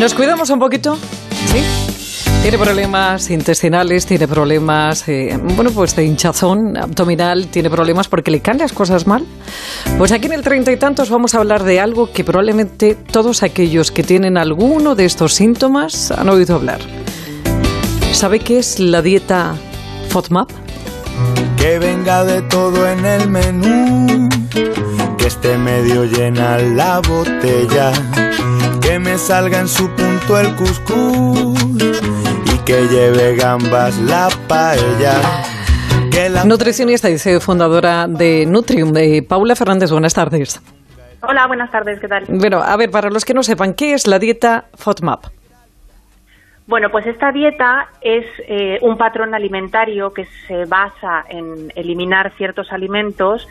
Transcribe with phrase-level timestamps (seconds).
[0.00, 0.96] ¿Nos cuidamos un poquito?
[1.52, 1.62] ¿Sí?
[2.42, 8.40] Tiene problemas intestinales, tiene problemas, eh, bueno, pues de hinchazón abdominal, tiene problemas porque le
[8.40, 9.24] caen las cosas mal.
[9.96, 13.44] Pues aquí en el treinta y tantos vamos a hablar de algo que probablemente todos
[13.44, 16.80] aquellos que tienen alguno de estos síntomas han oído hablar.
[18.12, 19.54] ¿Sabe qué es la dieta
[20.10, 20.50] FODMAP?
[21.56, 24.28] Que venga de todo en el menú,
[25.18, 27.90] que esté medio llena la botella,
[28.80, 31.58] que me salga en su punto el cuscús
[32.54, 35.14] y que lleve gambas la paella.
[36.10, 36.44] Que la...
[36.44, 40.60] Nutricionista y CEO fundadora de Nutrium, de Paula Fernández, buenas tardes.
[41.22, 42.24] Hola, buenas tardes, ¿qué tal?
[42.28, 45.41] Bueno, a ver, para los que no sepan, ¿qué es la dieta FODMAP?
[46.66, 52.72] Bueno, pues esta dieta es eh, un patrón alimentario que se basa en eliminar ciertos
[52.72, 53.48] alimentos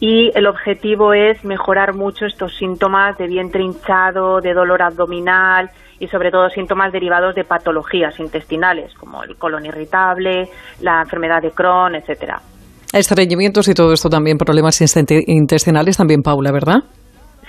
[0.00, 6.08] y el objetivo es mejorar mucho estos síntomas de vientre hinchado, de dolor abdominal y
[6.08, 10.48] sobre todo síntomas derivados de patologías intestinales como el colon irritable,
[10.80, 12.40] la enfermedad de Crohn, etcétera.
[12.92, 16.78] Estreñimientos y todo esto también, problemas intestinales también, Paula, ¿verdad?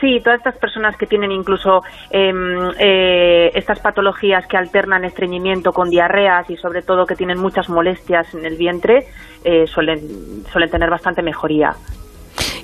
[0.01, 2.33] Sí, todas estas personas que tienen incluso eh,
[2.79, 8.33] eh, estas patologías que alternan estreñimiento con diarreas y sobre todo que tienen muchas molestias
[8.33, 9.07] en el vientre,
[9.43, 11.75] eh, suelen, suelen tener bastante mejoría.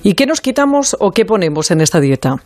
[0.03, 2.37] ¿Y qué nos quitamos o qué ponemos en esta dieta?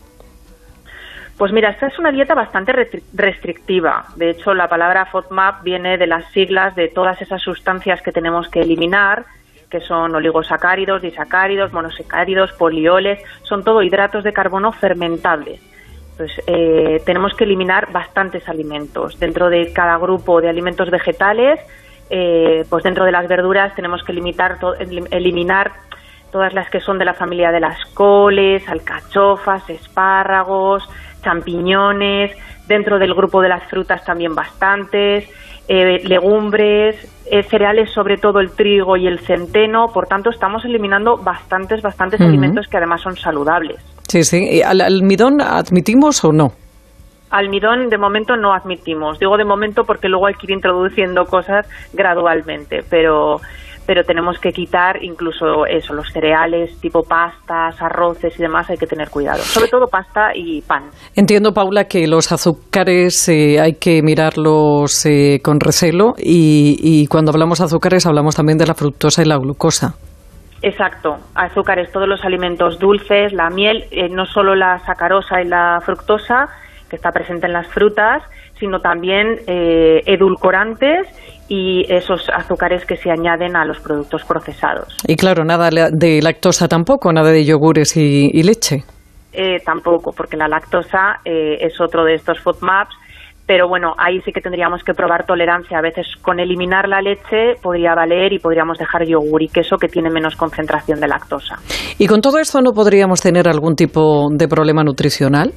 [1.38, 2.72] Pues mira, esta es una dieta bastante
[3.14, 4.06] restrictiva.
[4.16, 8.48] De hecho, la palabra FODMAP viene de las siglas de todas esas sustancias que tenemos
[8.50, 9.26] que eliminar
[9.70, 15.62] que son oligosacáridos, disacáridos, monosacáridos, polioles, son todo hidratos de carbono fermentables.
[16.18, 19.20] Pues eh, tenemos que eliminar bastantes alimentos.
[19.20, 21.60] Dentro de cada grupo de alimentos vegetales,
[22.10, 24.58] eh, pues dentro de las verduras tenemos que limitar
[25.12, 25.72] eliminar
[26.32, 30.88] todas las que son de la familia de las coles, alcachofas, espárragos,
[31.24, 32.32] champiñones,
[32.68, 35.30] dentro del grupo de las frutas también bastantes,
[35.68, 39.88] eh, legumbres, eh, cereales, sobre todo el trigo y el centeno.
[39.94, 43.78] Por tanto, estamos eliminando bastantes, bastantes alimentos que además son saludables.
[44.08, 44.62] Sí, sí.
[44.62, 46.54] ¿Al almidón admitimos o no?
[47.32, 49.20] Almidón de momento no admitimos.
[49.20, 53.42] Digo de momento porque luego hay que ir introduciendo cosas gradualmente, pero
[53.86, 58.88] pero tenemos que quitar incluso eso, los cereales tipo pastas, arroces y demás, hay que
[58.88, 59.40] tener cuidado.
[59.40, 60.90] Sobre todo pasta y pan.
[61.16, 67.32] Entiendo, Paula, que los azúcares eh, hay que mirarlos eh, con recelo y, y cuando
[67.32, 69.96] hablamos de azúcares hablamos también de la fructosa y la glucosa.
[70.62, 75.80] Exacto, azúcares, todos los alimentos dulces, la miel, eh, no solo la sacarosa y la
[75.86, 76.48] fructosa,
[76.90, 78.24] que está presente en las frutas,
[78.58, 81.08] sino también edulcorantes
[81.48, 84.98] y esos azúcares que se añaden a los productos procesados.
[85.08, 88.84] Y claro, nada de lactosa tampoco, nada de yogures y, leche.
[89.34, 92.96] Eh, tampoco, porque la lactosa eh, es otro de estos FODMAPs,
[93.46, 95.78] pero bueno, ahí sí que tendríamos que probar tolerancia.
[95.78, 99.88] A veces con eliminar la leche podría valer y podríamos dejar yogur y queso que
[99.88, 101.56] tiene menos concentración de lactosa.
[102.00, 105.54] ¿Y con todo esto no podríamos tener algún tipo de problema nutricional?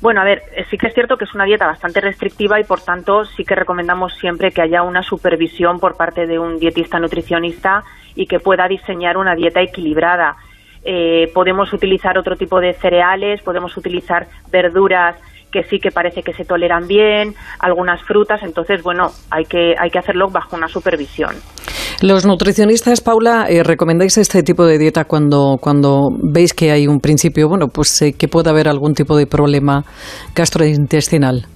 [0.00, 2.64] Bueno, a ver, eh, sí que es cierto que es una dieta bastante restrictiva y
[2.64, 7.00] por tanto sí que recomendamos siempre que haya una supervisión por parte de un dietista
[7.00, 7.82] nutricionista
[8.14, 10.36] y que pueda diseñar una dieta equilibrada.
[10.84, 15.16] Eh, podemos utilizar otro tipo de cereales, podemos utilizar verduras
[15.52, 19.90] que sí que parece que se toleran bien, algunas frutas, entonces bueno, hay que, hay
[19.90, 21.30] que hacerlo bajo una supervisión.
[22.00, 27.00] Los nutricionistas, Paula, eh, recomendáis este tipo de dieta cuando, cuando veis que hay un
[27.00, 29.82] principio, bueno, pues eh, que puede haber algún tipo de problema
[30.34, 31.46] gastrointestinal.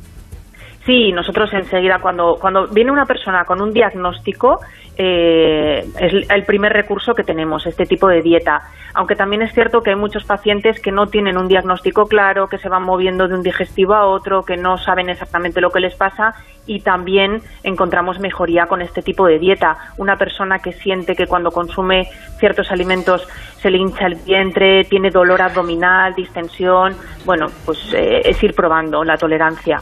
[0.85, 4.59] Sí, nosotros enseguida, cuando, cuando viene una persona con un diagnóstico,
[4.99, 8.63] eh, es el primer recurso que tenemos, este tipo de dieta.
[8.95, 12.59] Aunque también es cierto que hay muchos pacientes que no tienen un diagnóstico claro, que
[12.59, 15.95] se van moviendo de un digestivo a otro, que no saben exactamente lo que les
[15.95, 16.35] pasa
[16.67, 19.77] y también encontramos mejoría con este tipo de dieta.
[19.99, 22.09] Una persona que siente que cuando consume
[22.39, 23.27] ciertos alimentos
[23.57, 26.95] se le hincha el vientre, tiene dolor abdominal, distensión,
[27.25, 29.79] bueno, pues eh, es ir probando la tolerancia.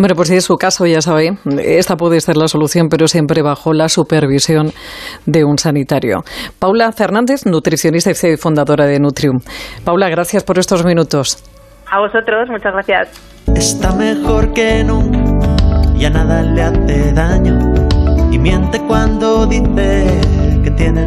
[0.00, 3.42] Bueno, pues si es su caso, ya sabe, esta puede ser la solución, pero siempre
[3.42, 4.72] bajo la supervisión
[5.26, 6.22] de un sanitario.
[6.58, 9.40] Paula Fernández, nutricionista y fundadora de Nutrium.
[9.84, 11.44] Paula, gracias por estos minutos.
[11.92, 13.08] A vosotros, muchas gracias.
[13.54, 15.18] Está mejor que nunca,
[15.98, 17.58] ya nada le hace daño
[18.32, 20.06] y miente cuando dice
[20.64, 21.06] que tiene